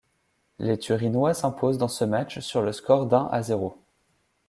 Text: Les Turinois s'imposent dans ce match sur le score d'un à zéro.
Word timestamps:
Les 0.57 0.79
Turinois 0.79 1.35
s'imposent 1.35 1.77
dans 1.77 1.87
ce 1.87 2.03
match 2.05 2.39
sur 2.39 2.63
le 2.63 2.71
score 2.71 3.05
d'un 3.05 3.29
à 3.31 3.43
zéro. 3.43 3.77